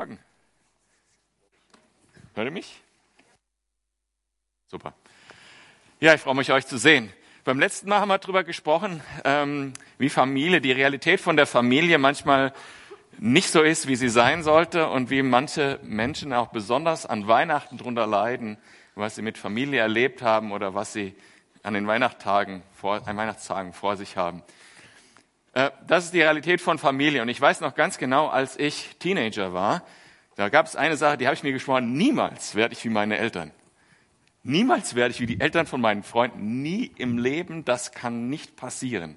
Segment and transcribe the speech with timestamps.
[0.00, 0.18] Morgen.
[2.32, 2.80] Hört ihr mich?
[4.66, 4.94] Super.
[6.00, 7.12] Ja, ich freue mich, euch zu sehen.
[7.44, 11.98] Beim letzten Mal haben wir darüber gesprochen, ähm, wie Familie, die Realität von der Familie
[11.98, 12.54] manchmal
[13.18, 17.76] nicht so ist, wie sie sein sollte und wie manche Menschen auch besonders an Weihnachten
[17.76, 18.56] drunter leiden,
[18.94, 21.14] was sie mit Familie erlebt haben oder was sie
[21.62, 24.42] an den Weihnachtstagen vor, an Weihnachtstagen vor sich haben.
[25.52, 27.22] Äh, das ist die Realität von Familie.
[27.22, 29.82] Und ich weiß noch ganz genau, als ich Teenager war,
[30.36, 33.18] da gab es eine Sache, die habe ich mir geschworen, niemals werde ich wie meine
[33.18, 33.50] Eltern.
[34.42, 36.62] Niemals werde ich wie die Eltern von meinen Freunden.
[36.62, 39.16] Nie im Leben, das kann nicht passieren.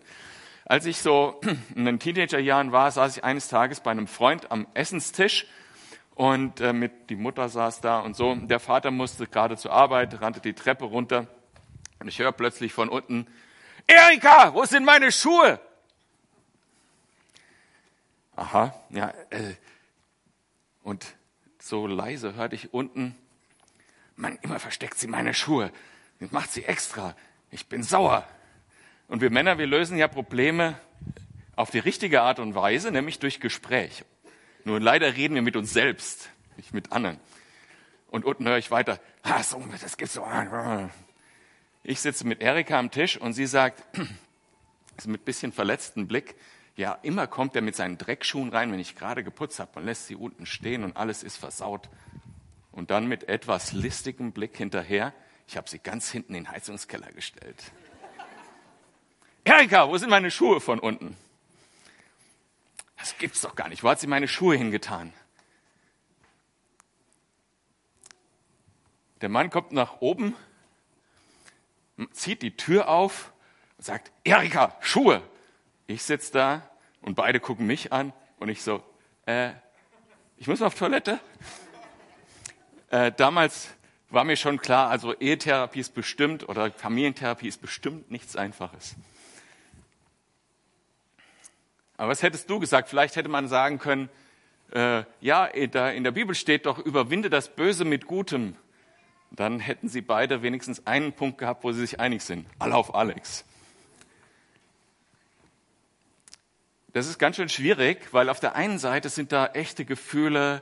[0.66, 1.40] Als ich so
[1.76, 5.45] in den Teenagerjahren war, saß ich eines Tages bei einem Freund am Essenstisch
[6.16, 8.36] und äh, mit die Mutter saß da und so.
[8.36, 11.28] Der Vater musste gerade zur Arbeit, rannte die Treppe runter
[12.00, 13.28] und ich höre plötzlich von unten:
[13.88, 15.59] Erika, wo sind meine Schuhe?
[18.36, 19.14] Aha, ja.
[19.30, 19.54] Äh,
[20.84, 21.16] und
[21.60, 23.16] so leise hörte ich unten:
[24.16, 25.72] Mann, immer versteckt sie meine Schuhe.
[26.31, 27.16] Macht sie extra.
[27.52, 28.28] Ich bin sauer.
[29.08, 30.80] Und wir Männer, wir lösen ja Probleme
[31.56, 34.06] auf die richtige Art und Weise, nämlich durch Gespräch.
[34.64, 37.20] Nur leider reden wir mit uns selbst, nicht mit anderen.
[38.08, 40.26] Und unten höre ich weiter, ah, so, das gibt's so.
[41.84, 43.84] Ich sitze mit Erika am Tisch und sie sagt,
[45.06, 46.36] mit bisschen verletztem Blick,
[46.76, 50.08] ja, immer kommt er mit seinen Dreckschuhen rein, wenn ich gerade geputzt habe und lässt
[50.08, 51.90] sie unten stehen und alles ist versaut.
[52.72, 55.14] Und dann mit etwas listigem Blick hinterher,
[55.48, 57.72] ich habe sie ganz hinten in den Heizungskeller gestellt.
[59.44, 61.16] Erika, wo sind meine Schuhe von unten?
[62.98, 63.84] Das gibt's doch gar nicht.
[63.84, 65.14] Wo hat sie meine Schuhe hingetan?
[69.22, 70.36] Der Mann kommt nach oben,
[72.12, 73.32] zieht die Tür auf
[73.78, 75.22] und sagt, Erika, Schuhe.
[75.88, 76.70] Ich sitze da
[77.02, 78.81] und beide gucken mich an und ich so,
[79.26, 79.52] äh,
[80.38, 81.20] ich muss mal auf Toilette.
[82.89, 83.70] Äh, damals
[84.09, 88.95] war mir schon klar, also Ehetherapie ist bestimmt oder Familientherapie ist bestimmt nichts Einfaches.
[91.98, 92.89] Aber was hättest du gesagt?
[92.89, 94.10] Vielleicht hätte man sagen können,
[94.71, 98.55] äh, ja, in der Bibel steht doch, überwinde das Böse mit Gutem.
[99.32, 102.45] Dann hätten sie beide wenigstens einen Punkt gehabt, wo sie sich einig sind.
[102.60, 103.45] Alle auf Alex.
[106.93, 110.61] Das ist ganz schön schwierig, weil auf der einen Seite sind da echte Gefühle,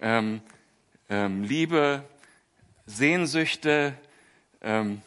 [0.00, 0.40] ähm,
[1.08, 2.04] ähm, Liebe,
[2.86, 3.94] Sehnsüchte,
[4.60, 5.02] ähm,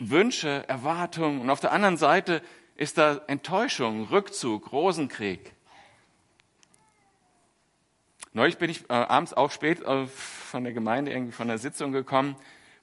[0.00, 1.40] Wünsche, Erwartungen.
[1.40, 2.42] Und auf der anderen Seite
[2.74, 5.52] ist da Enttäuschung, Rückzug, Rosenkrieg.
[8.32, 11.92] Neulich bin ich äh, abends auch spät äh, von der Gemeinde, irgendwie von der Sitzung
[11.92, 12.34] gekommen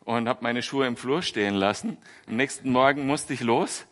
[0.06, 1.98] und habe meine Schuhe im Flur stehen lassen.
[2.28, 3.86] Am nächsten Morgen musste ich los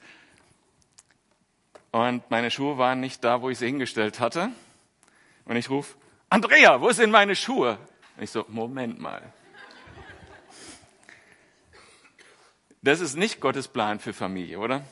[1.92, 4.52] und meine Schuhe waren nicht da, wo ich sie hingestellt hatte.
[5.46, 5.96] Und ich rufe,
[6.30, 7.78] Andrea, wo sind meine Schuhe?
[8.16, 9.22] Und ich so, Moment mal.
[12.82, 14.84] Das ist nicht Gottes Plan für Familie, oder?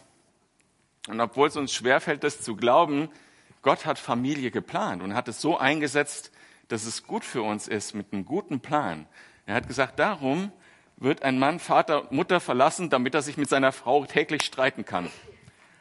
[1.07, 3.09] Und obwohl es uns schwerfällt, das zu glauben,
[3.61, 6.31] Gott hat Familie geplant und hat es so eingesetzt,
[6.67, 9.07] dass es gut für uns ist, mit einem guten Plan.
[9.45, 10.51] Er hat gesagt, darum
[10.97, 14.85] wird ein Mann Vater und Mutter verlassen, damit er sich mit seiner Frau täglich streiten
[14.85, 15.09] kann.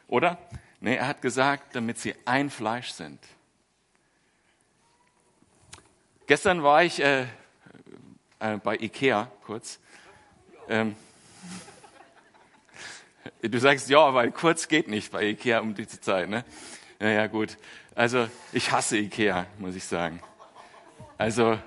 [0.07, 0.39] Oder?
[0.81, 3.19] Nee, er hat gesagt, damit sie ein Fleisch sind.
[6.27, 7.25] Gestern war ich äh,
[8.39, 9.79] äh, bei Ikea kurz.
[10.69, 10.95] Ähm,
[13.41, 16.27] Du sagst ja, weil kurz geht nicht bei Ikea um diese Zeit.
[16.27, 16.43] Ne?
[16.99, 17.57] Naja, gut.
[17.95, 20.19] Also ich hasse Ikea, muss ich sagen.
[21.17, 21.57] Also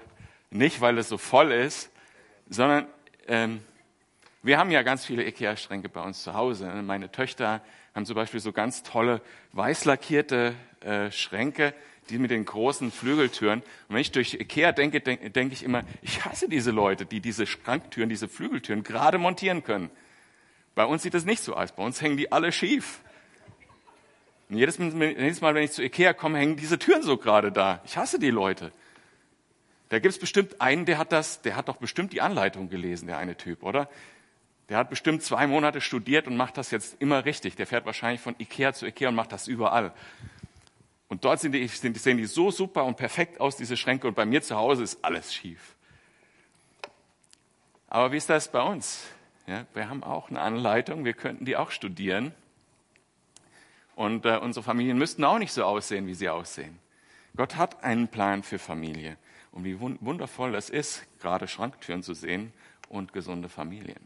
[0.51, 1.91] nicht, weil es so voll ist,
[2.51, 2.87] sondern
[3.27, 3.63] ähm,
[4.43, 6.67] wir haben ja ganz viele Ikea-Schränke bei uns zu Hause.
[6.67, 6.83] Ne?
[6.83, 7.63] Meine Töchter
[7.95, 9.21] haben zum Beispiel so ganz tolle
[9.53, 11.75] weiß lackierte äh, Schränke,
[12.09, 13.61] die mit den großen Flügeltüren.
[13.61, 17.21] Und wenn ich durch Ikea denke, denke, denke ich immer, ich hasse diese Leute, die
[17.21, 19.91] diese Schranktüren, diese Flügeltüren gerade montieren können.
[20.75, 21.73] Bei uns sieht das nicht so aus.
[21.73, 23.01] Bei uns hängen die alle schief.
[24.49, 27.81] Und jedes, Mal, wenn ich zu Ikea komme, hängen diese Türen so gerade da.
[27.85, 28.73] Ich hasse die Leute.
[29.91, 33.07] Da gibt es bestimmt einen, der hat das, der hat doch bestimmt die Anleitung gelesen,
[33.07, 33.91] der eine Typ, oder?
[34.73, 37.57] Der hat bestimmt zwei Monate studiert und macht das jetzt immer richtig.
[37.57, 39.93] Der fährt wahrscheinlich von Ikea zu Ikea und macht das überall.
[41.09, 44.09] Und dort sind die, sind, sehen die so super und perfekt aus, diese Schränke.
[44.09, 45.77] Und bei mir zu Hause ist alles schief.
[47.87, 49.05] Aber wie ist das bei uns?
[49.47, 52.33] Ja, wir haben auch eine Anleitung, wir könnten die auch studieren.
[53.95, 56.79] Und äh, unsere Familien müssten auch nicht so aussehen, wie sie aussehen.
[57.37, 59.19] Gott hat einen Plan für Familie.
[59.51, 62.55] Und wie wundervoll es ist, gerade Schranktüren zu sehen
[62.89, 64.01] und gesunde Familien.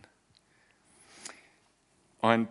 [2.21, 2.49] Und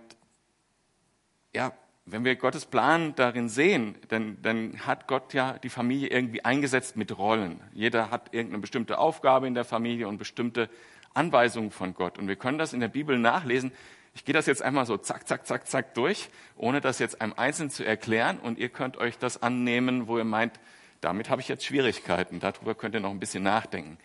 [1.54, 1.74] ja,
[2.06, 6.98] wenn wir Gottes Plan darin sehen, dann, dann hat Gott ja die Familie irgendwie eingesetzt
[6.98, 7.60] mit Rollen.
[7.74, 10.70] Jeder hat irgendeine bestimmte Aufgabe in der Familie und bestimmte
[11.16, 12.20] Anweisungen von Gott.
[12.20, 13.72] Und wir können das in der Bibel nachlesen.
[14.14, 17.34] Ich gehe das jetzt einmal so zack, zack, zack, zack durch, ohne das jetzt einem
[17.34, 18.38] Einzelnen zu erklären.
[18.38, 20.60] Und ihr könnt euch das annehmen, wo ihr meint,
[21.02, 22.40] damit habe ich jetzt Schwierigkeiten.
[22.40, 23.98] Darüber könnt ihr noch ein bisschen nachdenken.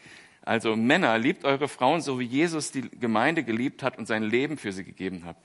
[0.51, 4.57] Also Männer, liebt eure Frauen, so wie Jesus die Gemeinde geliebt hat und sein Leben
[4.57, 5.37] für sie gegeben hat.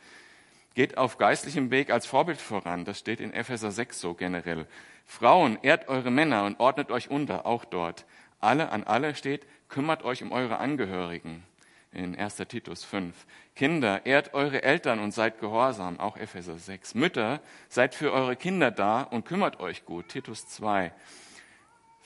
[0.74, 2.86] Geht auf geistlichem Weg als Vorbild voran.
[2.86, 4.66] Das steht in Epheser 6 so generell.
[5.06, 8.08] Frauen, ehrt eure Männer und ordnet euch unter, auch dort.
[8.40, 11.44] Alle an alle steht, kümmert euch um eure Angehörigen.
[11.92, 12.38] In 1.
[12.38, 13.14] Titus 5.
[13.56, 16.96] Kinder, ehrt eure Eltern und seid gehorsam, auch Epheser 6.
[16.96, 20.92] Mütter, seid für eure Kinder da und kümmert euch gut, Titus 2.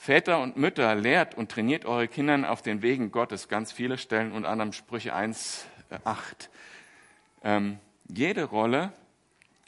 [0.00, 4.32] Väter und Mütter, lehrt und trainiert eure Kinder auf den Wegen Gottes, ganz viele Stellen,
[4.32, 5.66] und anderem Sprüche 1,
[6.04, 6.48] 8.
[7.44, 8.94] Ähm, jede Rolle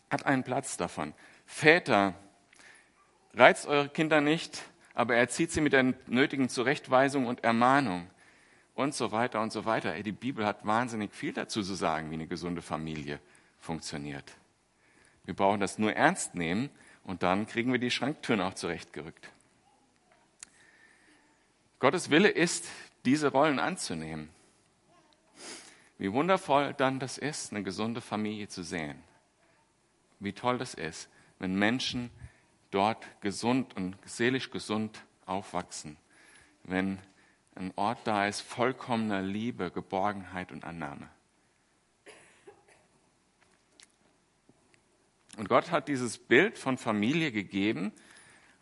[0.08, 1.12] hat einen Platz davon.
[1.44, 2.14] Väter,
[3.34, 4.62] reizt eure Kinder nicht,
[4.94, 8.08] aber erzieht sie mit der nötigen Zurechtweisung und Ermahnung
[8.74, 10.02] und so weiter und so weiter.
[10.02, 13.20] Die Bibel hat wahnsinnig viel dazu zu sagen, wie eine gesunde Familie
[13.58, 14.32] funktioniert.
[15.26, 16.70] Wir brauchen das nur ernst nehmen
[17.04, 19.28] und dann kriegen wir die Schranktüren auch zurechtgerückt.
[21.82, 22.68] Gottes Wille ist,
[23.04, 24.28] diese Rollen anzunehmen.
[25.98, 29.02] Wie wundervoll dann das ist, eine gesunde Familie zu sehen.
[30.20, 31.08] Wie toll das ist,
[31.40, 32.12] wenn Menschen
[32.70, 35.96] dort gesund und seelisch gesund aufwachsen.
[36.62, 37.00] Wenn
[37.56, 41.08] ein Ort da ist vollkommener Liebe, Geborgenheit und Annahme.
[45.36, 47.90] Und Gott hat dieses Bild von Familie gegeben,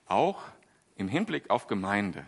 [0.06, 0.42] auch
[0.96, 2.24] im Hinblick auf Gemeinde.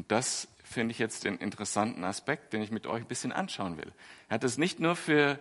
[0.00, 3.76] Und das finde ich jetzt den interessanten Aspekt, den ich mit euch ein bisschen anschauen
[3.76, 3.92] will.
[4.30, 5.38] Er hat es nicht nur für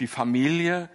[0.00, 0.88] die Familie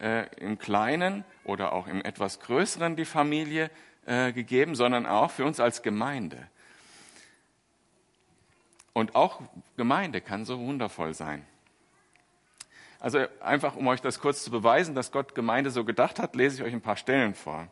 [0.00, 3.68] äh, im Kleinen oder auch im etwas Größeren die Familie
[4.06, 6.38] äh, gegeben, sondern auch für uns als Gemeinde.
[8.92, 9.40] Und auch
[9.76, 11.44] Gemeinde kann so wundervoll sein.
[13.00, 16.58] Also einfach, um euch das kurz zu beweisen, dass Gott Gemeinde so gedacht hat, lese
[16.58, 17.66] ich euch ein paar Stellen vor.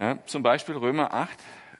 [0.00, 1.38] Ja, zum Beispiel Römer 8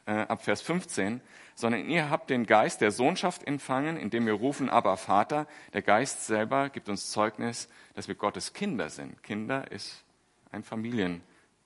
[0.08, 1.20] äh, ab Vers 15
[1.58, 5.48] sondern ihr habt den Geist der Sohnschaft empfangen, indem wir rufen, aber Vater.
[5.72, 9.24] Der Geist selber gibt uns Zeugnis, dass wir Gottes Kinder sind.
[9.24, 10.04] Kinder ist
[10.52, 11.20] ein Familien,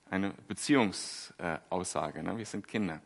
[0.09, 2.23] eine Beziehungsaussage.
[2.23, 2.39] Ne?
[2.39, 3.01] Wir sind Kinder.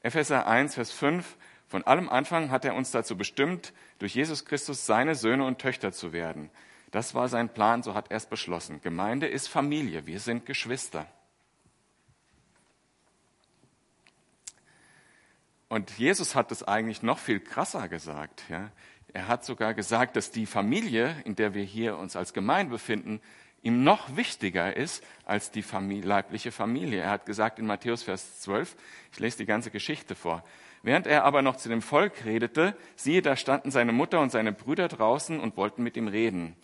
[0.00, 1.36] Epheser 1, Vers 5.
[1.68, 5.92] Von allem Anfang hat er uns dazu bestimmt, durch Jesus Christus seine Söhne und Töchter
[5.92, 6.48] zu werden.
[6.92, 8.80] Das war sein Plan, so hat er es beschlossen.
[8.80, 11.06] Gemeinde ist Familie, wir sind Geschwister.
[15.68, 18.44] Und Jesus hat es eigentlich noch viel krasser gesagt.
[18.48, 18.70] Ja.
[19.12, 23.20] Er hat sogar gesagt, dass die Familie, in der wir hier uns als Gemeinde befinden,
[23.62, 27.00] ihm noch wichtiger ist als die Familie, leibliche Familie.
[27.00, 28.76] Er hat gesagt in Matthäus Vers 12,
[29.12, 30.44] ich lese die ganze Geschichte vor.
[30.82, 34.52] Während er aber noch zu dem Volk redete, siehe, da standen seine Mutter und seine
[34.52, 36.54] Brüder draußen und wollten mit ihm reden.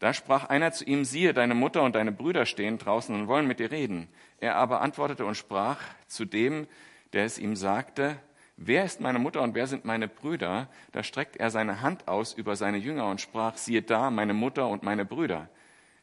[0.00, 3.46] Da sprach einer zu ihm, siehe, deine Mutter und deine Brüder stehen draußen und wollen
[3.46, 4.08] mit dir reden.
[4.40, 6.66] Er aber antwortete und sprach zu dem,
[7.12, 8.16] der es ihm sagte,
[8.60, 10.68] wer ist meine Mutter und wer sind meine Brüder?
[10.92, 14.68] Da streckt er seine Hand aus über seine Jünger und sprach, siehe da, meine Mutter
[14.68, 15.48] und meine Brüder.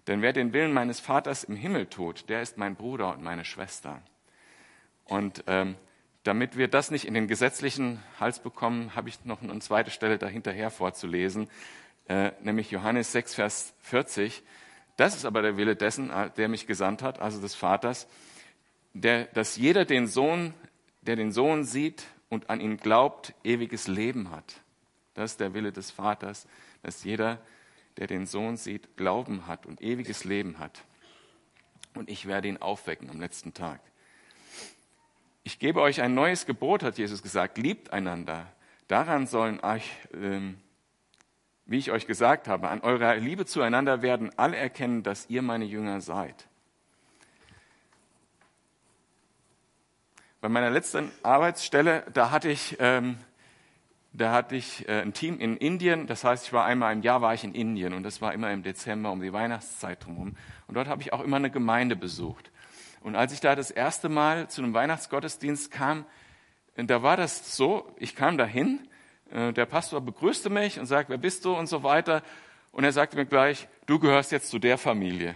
[0.07, 3.45] Denn wer den Willen meines Vaters im Himmel tut, der ist mein Bruder und meine
[3.45, 4.01] Schwester.
[5.05, 5.75] Und ähm,
[6.23, 10.17] damit wir das nicht in den gesetzlichen Hals bekommen, habe ich noch eine zweite Stelle
[10.17, 11.49] dahinterher vorzulesen,
[12.07, 14.43] äh, nämlich Johannes 6, Vers 40.
[14.95, 18.07] Das ist aber der Wille dessen, äh, der mich gesandt hat, also des Vaters,
[18.93, 20.53] der, dass jeder den Sohn,
[21.01, 24.61] der den Sohn sieht und an ihn glaubt, ewiges Leben hat.
[25.13, 26.47] Das ist der Wille des Vaters,
[26.83, 27.39] dass jeder,
[27.97, 30.83] der den Sohn sieht, Glauben hat und ewiges Leben hat.
[31.95, 33.81] Und ich werde ihn aufwecken am letzten Tag.
[35.43, 38.51] Ich gebe euch ein neues Gebot, hat Jesus gesagt, liebt einander.
[38.87, 40.59] Daran sollen euch, ähm,
[41.65, 45.65] wie ich euch gesagt habe, an eurer Liebe zueinander werden alle erkennen, dass ihr meine
[45.65, 46.47] Jünger seid.
[50.39, 53.17] Bei meiner letzten Arbeitsstelle, da hatte ich, ähm,
[54.13, 56.05] da hatte ich äh, ein Team in Indien.
[56.05, 58.51] Das heißt, ich war einmal im Jahr war ich in Indien und das war immer
[58.51, 60.37] im Dezember um die Weihnachtszeit herum.
[60.67, 62.51] Und dort habe ich auch immer eine Gemeinde besucht.
[63.01, 66.05] Und als ich da das erste Mal zu einem Weihnachtsgottesdienst kam,
[66.75, 68.87] da war das so, ich kam dahin,
[69.31, 72.21] äh, der Pastor begrüßte mich und sagte, wer bist du und so weiter.
[72.71, 75.33] Und er sagte mir gleich, du gehörst jetzt zu der Familie.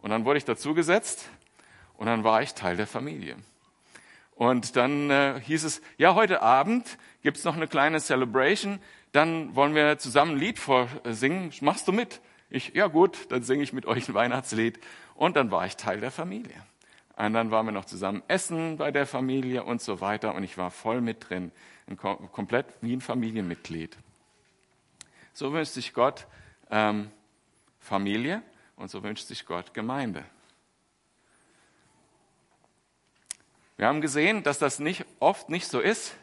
[0.00, 1.28] Und dann wurde ich dazugesetzt
[1.98, 3.36] und dann war ich Teil der Familie.
[4.34, 8.80] Und dann äh, hieß es, ja, heute Abend gibt's noch eine kleine Celebration,
[9.12, 11.52] dann wollen wir zusammen ein Lied vorsingen.
[11.60, 12.20] Machst du mit?
[12.48, 14.80] Ich, ja gut, dann singe ich mit euch ein Weihnachtslied.
[15.14, 16.54] Und dann war ich Teil der Familie.
[17.16, 20.34] Und dann waren wir noch zusammen essen bei der Familie und so weiter.
[20.34, 21.52] Und ich war voll mit drin,
[22.32, 23.96] komplett wie ein Familienmitglied.
[25.34, 26.26] So wünscht sich Gott
[26.70, 27.10] ähm,
[27.80, 28.42] Familie
[28.76, 30.24] und so wünscht sich Gott Gemeinde.
[33.82, 36.14] Wir haben gesehen, dass das nicht, oft nicht so ist.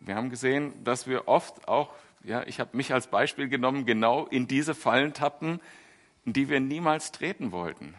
[0.00, 1.94] Wir haben gesehen, dass wir oft auch,
[2.24, 5.60] ja, ich habe mich als Beispiel genommen, genau in diese Fallen tappen,
[6.24, 7.94] in die wir niemals treten wollten.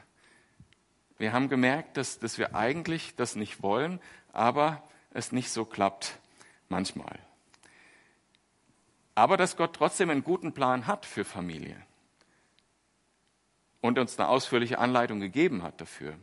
[1.19, 4.01] Wir haben gemerkt, dass, dass wir eigentlich das nicht wollen,
[4.33, 6.19] aber es nicht so klappt
[6.67, 7.17] manchmal.
[9.15, 11.81] Aber dass Gott trotzdem einen guten Plan hat für Familie
[13.79, 16.17] und uns eine ausführliche Anleitung gegeben hat dafür.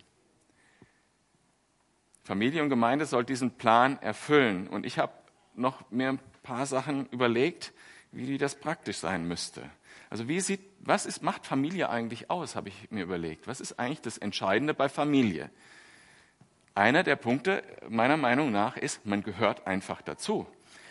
[2.27, 4.67] Familie und Gemeinde soll diesen Plan erfüllen.
[4.67, 5.13] Und ich habe
[5.55, 7.73] noch mir ein paar Sachen überlegt,
[8.11, 9.63] wie das praktisch sein müsste.
[10.11, 13.47] Also wie sieht, was ist, macht Familie eigentlich aus, habe ich mir überlegt.
[13.47, 15.51] Was ist eigentlich das Entscheidende bei Familie?
[16.75, 20.49] Einer der Punkte meiner Meinung nach ist, man gehört einfach dazu.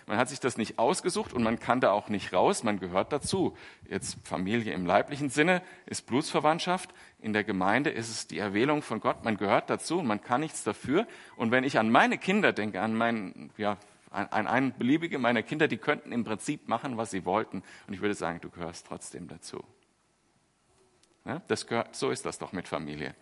[0.07, 3.11] Man hat sich das nicht ausgesucht und man kann da auch nicht raus, man gehört
[3.11, 3.57] dazu.
[3.89, 8.99] Jetzt Familie im leiblichen Sinne ist Blutsverwandtschaft, in der Gemeinde ist es die Erwählung von
[8.99, 11.07] Gott, man gehört dazu und man kann nichts dafür.
[11.37, 13.77] Und wenn ich an meine Kinder denke, an meinen, ja,
[14.11, 17.63] an einen beliebigen meiner Kinder, die könnten im Prinzip machen, was sie wollten.
[17.87, 19.63] Und ich würde sagen, du gehörst trotzdem dazu.
[21.25, 23.15] Ja, das gehört, so ist das doch mit Familie.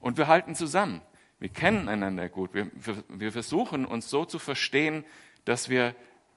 [0.00, 1.02] Und wir halten zusammen.
[1.38, 2.54] Wir kennen einander gut.
[2.54, 5.04] Wir, wir, wir versuchen uns so zu verstehen,
[5.44, 5.94] dass wir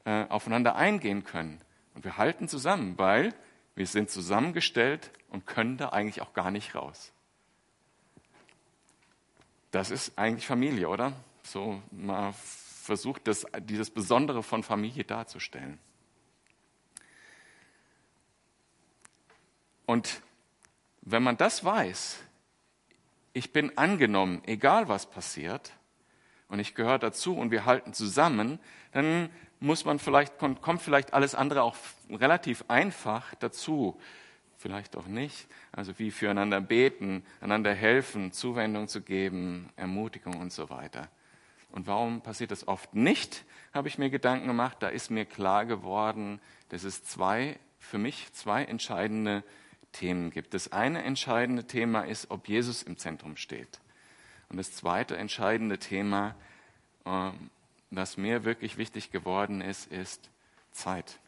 [0.08, 1.60] äh, aufeinander eingehen können.
[1.94, 3.34] Und wir halten zusammen, weil
[3.76, 7.12] wir sind zusammengestellt und können da eigentlich auch gar nicht raus.
[9.72, 11.12] Das ist eigentlich Familie, oder?
[11.44, 15.78] So mal versucht, das, dieses Besondere von Familie darzustellen.
[19.86, 20.22] Und
[21.02, 22.24] wenn man das weiß,
[23.34, 25.74] ich bin angenommen, egal was passiert,
[26.50, 28.60] und ich gehöre dazu und wir halten zusammen,
[28.94, 31.76] dann muss man vielleicht, kommt vielleicht alles andere auch
[32.10, 34.00] relativ einfach dazu.
[34.58, 35.48] Vielleicht auch nicht.
[35.72, 41.10] Also wie füreinander beten, einander helfen, Zuwendung zu geben, Ermutigung und so weiter.
[41.72, 44.78] Und warum passiert das oft nicht, habe ich mir Gedanken gemacht.
[44.80, 49.44] Da ist mir klar geworden, dass es zwei, für mich zwei entscheidende
[49.92, 50.54] Themen gibt.
[50.54, 53.80] Das eine entscheidende Thema ist, ob Jesus im Zentrum steht.
[54.50, 56.36] Und das zweite entscheidende Thema,
[57.06, 57.50] ähm,
[57.92, 60.30] das mir wirklich wichtig geworden ist, ist
[60.72, 61.20] Zeit.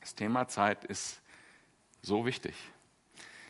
[0.00, 1.22] Das Thema Zeit ist
[2.02, 2.54] so wichtig.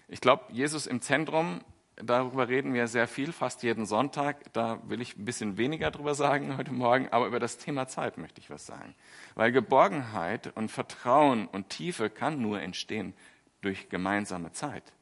[0.08, 1.62] Ich glaube, Jesus im Zentrum,
[1.96, 4.52] darüber reden wir sehr viel, fast jeden Sonntag.
[4.52, 8.18] Da will ich ein bisschen weniger drüber sagen heute Morgen, aber über das Thema Zeit
[8.18, 8.94] möchte ich was sagen.
[9.34, 13.14] Weil Geborgenheit und Vertrauen und Tiefe kann nur entstehen
[13.62, 14.92] durch gemeinsame Zeit.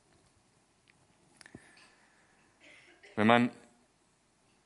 [3.16, 3.50] Wenn man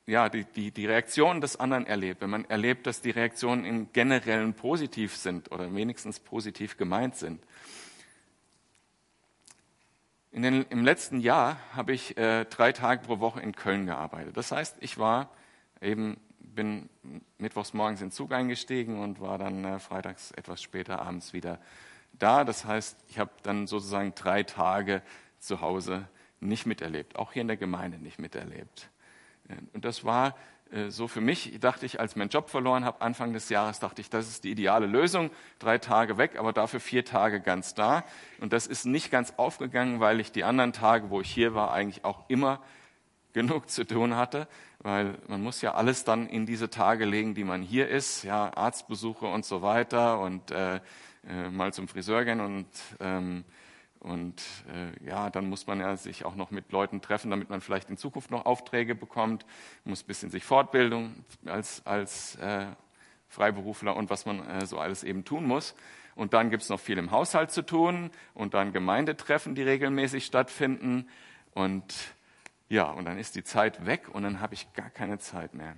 [0.07, 3.91] ja, die, die, die Reaktion des anderen erlebt, wenn man erlebt, dass die Reaktionen im
[3.91, 7.43] Generellen positiv sind oder wenigstens positiv gemeint sind.
[10.31, 14.37] In den, Im letzten Jahr habe ich äh, drei Tage pro Woche in Köln gearbeitet.
[14.37, 15.29] Das heißt, ich war
[15.81, 16.89] eben, bin
[17.37, 21.59] mittwochs morgens in den Zug eingestiegen und war dann äh, freitags etwas später abends wieder
[22.13, 22.45] da.
[22.45, 25.01] Das heißt, ich habe dann sozusagen drei Tage
[25.39, 26.07] zu Hause
[26.39, 28.89] nicht miterlebt, auch hier in der Gemeinde nicht miterlebt.
[29.73, 30.35] Und das war
[30.71, 33.79] äh, so für mich, dachte ich, als ich meinen Job verloren habe, Anfang des Jahres,
[33.79, 35.31] dachte ich, das ist die ideale Lösung.
[35.59, 38.03] Drei Tage weg, aber dafür vier Tage ganz da.
[38.39, 41.71] Und das ist nicht ganz aufgegangen, weil ich die anderen Tage, wo ich hier war,
[41.71, 42.61] eigentlich auch immer
[43.33, 44.47] genug zu tun hatte,
[44.79, 48.51] weil man muss ja alles dann in diese Tage legen, die man hier ist, ja,
[48.55, 50.79] Arztbesuche und so weiter und äh,
[51.27, 52.67] äh, mal zum Friseur gehen und
[52.99, 53.43] ähm,
[53.99, 54.41] und
[54.73, 57.89] äh, ja, dann muss man ja sich auch noch mit Leuten treffen, damit man vielleicht
[57.89, 59.45] in Zukunft noch Aufträge bekommt,
[59.85, 62.67] muss ein bisschen sich Fortbildung als, als äh,
[63.27, 65.75] Freiberufler und was man äh, so alles eben tun muss.
[66.15, 70.25] Und dann gibt es noch viel im Haushalt zu tun und dann Gemeindetreffen, die regelmäßig
[70.25, 71.07] stattfinden.
[71.53, 71.93] Und
[72.69, 75.75] ja, und dann ist die Zeit weg und dann habe ich gar keine Zeit mehr.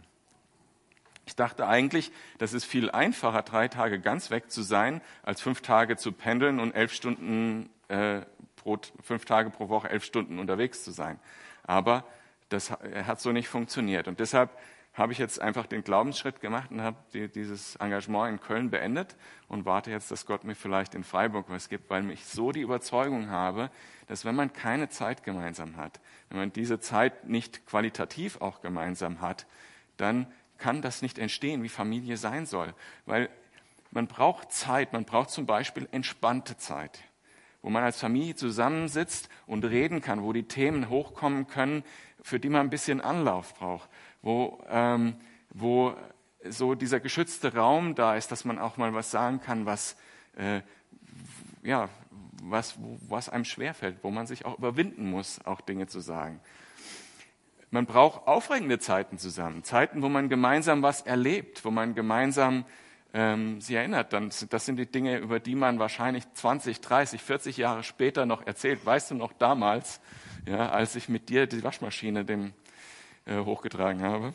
[1.25, 5.61] Ich dachte eigentlich, das ist viel einfacher, drei Tage ganz weg zu sein, als fünf
[5.61, 8.21] Tage zu pendeln und elf Stunden äh,
[8.55, 11.19] pro, fünf Tage pro Woche elf Stunden unterwegs zu sein.
[11.63, 12.05] Aber
[12.49, 14.07] das hat so nicht funktioniert.
[14.07, 14.49] Und deshalb
[14.93, 19.15] habe ich jetzt einfach den Glaubensschritt gemacht und habe die, dieses Engagement in Köln beendet
[19.47, 22.61] und warte jetzt, dass Gott mir vielleicht in Freiburg was gibt, weil ich so die
[22.61, 23.71] Überzeugung habe,
[24.07, 29.21] dass wenn man keine Zeit gemeinsam hat, wenn man diese Zeit nicht qualitativ auch gemeinsam
[29.21, 29.45] hat,
[29.97, 30.27] dann
[30.57, 32.73] kann das nicht entstehen, wie Familie sein soll.
[33.05, 33.29] Weil
[33.91, 36.99] man braucht Zeit, man braucht zum Beispiel entspannte Zeit.
[37.61, 41.83] Wo man als Familie zusammensitzt und reden kann, wo die Themen hochkommen können,
[42.21, 43.89] für die man ein bisschen Anlauf braucht,
[44.21, 45.15] wo, ähm,
[45.49, 45.95] wo
[46.47, 49.97] so dieser geschützte Raum da ist, dass man auch mal was sagen kann, was,
[50.37, 50.61] äh,
[51.63, 51.89] ja,
[52.43, 52.75] was,
[53.07, 56.39] was einem schwerfällt, wo man sich auch überwinden muss, auch Dinge zu sagen.
[57.71, 62.65] Man braucht aufregende Zeiten zusammen, Zeiten, wo man gemeinsam was erlebt, wo man gemeinsam
[63.13, 64.13] ähm, sie erinnert.
[64.13, 68.45] Dann, das sind die Dinge, über die man wahrscheinlich 20, 30, 40 Jahre später noch
[68.45, 68.85] erzählt.
[68.85, 69.99] Weißt du noch damals,
[70.45, 72.53] ja, als ich mit dir die Waschmaschine dem,
[73.25, 74.33] äh, hochgetragen habe?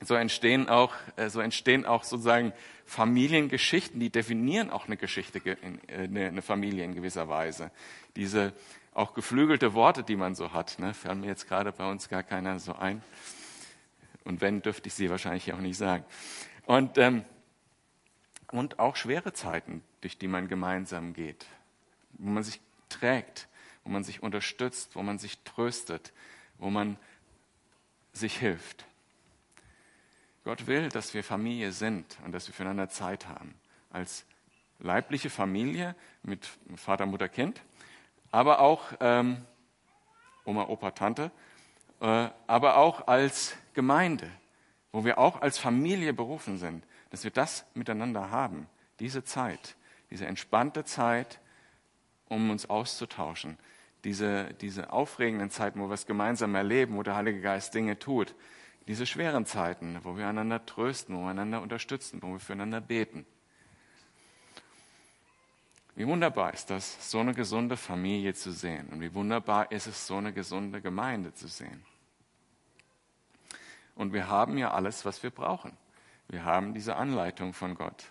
[0.00, 2.52] So entstehen, auch, äh, so entstehen auch sozusagen
[2.84, 5.56] Familiengeschichten, die definieren auch eine Geschichte, äh,
[6.04, 7.70] eine Familie in gewisser Weise.
[8.16, 8.52] Diese
[8.92, 12.22] auch geflügelte Worte, die man so hat, ne, fallen mir jetzt gerade bei uns gar
[12.22, 13.02] keiner so ein.
[14.24, 16.04] Und wenn, dürfte ich sie wahrscheinlich auch nicht sagen.
[16.66, 17.24] Und ähm,
[18.54, 21.44] und auch schwere Zeiten, durch die man gemeinsam geht,
[22.12, 23.48] wo man sich trägt,
[23.82, 26.12] wo man sich unterstützt, wo man sich tröstet,
[26.58, 26.96] wo man
[28.12, 28.86] sich hilft.
[30.44, 33.56] Gott will, dass wir Familie sind und dass wir füreinander Zeit haben.
[33.90, 34.24] Als
[34.78, 37.60] leibliche Familie mit Vater, Mutter, Kind,
[38.30, 39.44] aber auch ähm,
[40.44, 41.32] Oma, Opa, Tante,
[42.00, 44.30] äh, aber auch als Gemeinde,
[44.92, 48.66] wo wir auch als Familie berufen sind dass wir das miteinander haben,
[48.98, 49.76] diese Zeit,
[50.10, 51.38] diese entspannte Zeit,
[52.26, 53.56] um uns auszutauschen,
[54.02, 58.34] diese, diese aufregenden Zeiten, wo wir es gemeinsam erleben, wo der Heilige Geist Dinge tut,
[58.88, 63.24] diese schweren Zeiten, wo wir einander trösten, wo wir einander unterstützen, wo wir füreinander beten.
[65.94, 68.88] Wie wunderbar ist das, so eine gesunde Familie zu sehen.
[68.88, 71.86] Und wie wunderbar ist es, so eine gesunde Gemeinde zu sehen.
[73.94, 75.78] Und wir haben ja alles, was wir brauchen.
[76.34, 78.06] Wir haben diese Anleitung von Gott,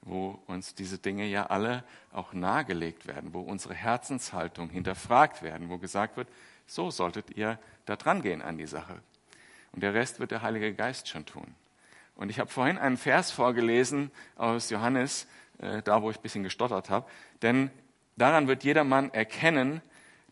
[0.00, 5.78] wo uns diese Dinge ja alle auch nahegelegt werden, wo unsere Herzenshaltung hinterfragt werden, wo
[5.78, 6.28] gesagt wird,
[6.68, 9.00] so solltet ihr da dran gehen an die Sache.
[9.72, 11.52] Und der Rest wird der Heilige Geist schon tun.
[12.14, 15.26] Und ich habe vorhin einen Vers vorgelesen aus Johannes,
[15.58, 17.10] äh, da wo ich ein bisschen gestottert habe.
[17.42, 17.72] Denn
[18.16, 19.82] daran wird jedermann erkennen,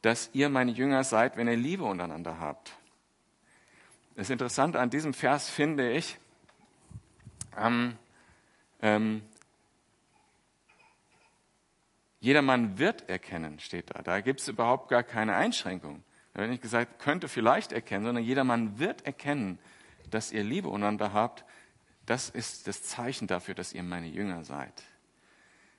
[0.01, 2.73] dass ihr meine Jünger seid, wenn ihr Liebe untereinander habt.
[4.15, 6.21] Das Interessante an diesem Vers finde ich,
[7.59, 7.97] ähm,
[8.81, 9.23] ähm,
[12.21, 14.03] jedermann wird erkennen, steht da.
[14.03, 16.03] Da gibt es überhaupt gar keine Einschränkung.
[16.35, 19.59] Da wird nicht gesagt, könnte vielleicht erkennen, sondern jedermann wird erkennen,
[20.11, 21.45] dass ihr Liebe untereinander habt.
[22.07, 24.83] Das ist das Zeichen dafür, dass ihr meine Jünger seid.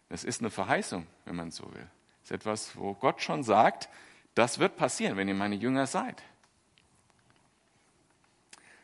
[0.09, 1.89] Das ist eine Verheißung, wenn man so will.
[2.21, 3.89] Das ist etwas, wo Gott schon sagt,
[4.35, 6.21] das wird passieren, wenn ihr meine Jünger seid.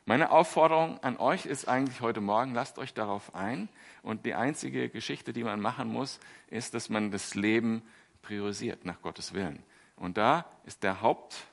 [0.09, 3.69] Meine Aufforderung an euch ist eigentlich heute Morgen, lasst euch darauf ein.
[4.01, 7.83] Und die einzige Geschichte, die man machen muss, ist, dass man das Leben
[8.23, 9.61] priorisiert nach Gottes Willen.
[9.97, 11.45] Und da ist der Haupt,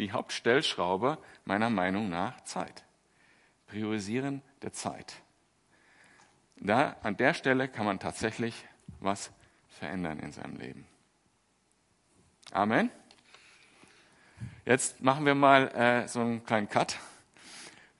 [0.00, 2.82] die Hauptstellschraube meiner Meinung nach Zeit.
[3.68, 5.14] Priorisieren der Zeit.
[6.56, 8.66] Da, an der Stelle kann man tatsächlich
[8.98, 9.30] was
[9.68, 10.84] verändern in seinem Leben.
[12.50, 12.90] Amen.
[14.64, 16.98] Jetzt machen wir mal äh, so einen kleinen Cut.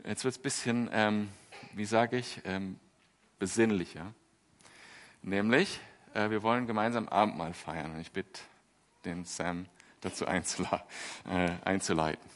[0.05, 1.29] Jetzt wird es ein bisschen, ähm,
[1.75, 2.79] wie sage ich, ähm,
[3.39, 4.13] besinnlicher.
[5.23, 5.81] Nämlich,
[6.15, 7.93] äh, wir wollen gemeinsam Abendmahl feiern.
[7.93, 8.41] Und ich bitte
[9.05, 9.67] den Sam
[10.01, 12.31] dazu äh, einzuleiten.